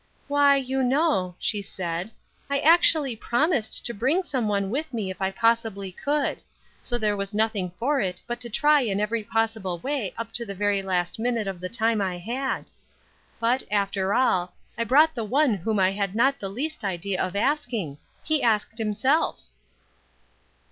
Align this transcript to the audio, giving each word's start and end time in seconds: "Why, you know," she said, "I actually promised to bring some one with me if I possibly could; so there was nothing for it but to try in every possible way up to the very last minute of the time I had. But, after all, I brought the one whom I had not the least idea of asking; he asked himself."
"Why, 0.27 0.55
you 0.55 0.81
know," 0.81 1.35
she 1.37 1.61
said, 1.61 2.09
"I 2.49 2.57
actually 2.57 3.15
promised 3.15 3.85
to 3.85 3.93
bring 3.93 4.23
some 4.23 4.47
one 4.47 4.71
with 4.71 4.95
me 4.95 5.11
if 5.11 5.21
I 5.21 5.29
possibly 5.29 5.91
could; 5.91 6.41
so 6.81 6.97
there 6.97 7.15
was 7.15 7.35
nothing 7.35 7.71
for 7.77 8.01
it 8.01 8.19
but 8.25 8.39
to 8.41 8.49
try 8.49 8.81
in 8.81 8.99
every 8.99 9.21
possible 9.23 9.77
way 9.77 10.15
up 10.17 10.31
to 10.31 10.43
the 10.43 10.55
very 10.55 10.81
last 10.81 11.19
minute 11.19 11.45
of 11.45 11.59
the 11.59 11.69
time 11.69 12.01
I 12.01 12.17
had. 12.17 12.65
But, 13.39 13.61
after 13.69 14.11
all, 14.15 14.55
I 14.75 14.85
brought 14.85 15.13
the 15.13 15.23
one 15.23 15.53
whom 15.53 15.79
I 15.79 15.91
had 15.91 16.15
not 16.15 16.39
the 16.39 16.49
least 16.49 16.83
idea 16.83 17.21
of 17.23 17.35
asking; 17.35 17.99
he 18.23 18.41
asked 18.41 18.79
himself." 18.79 19.39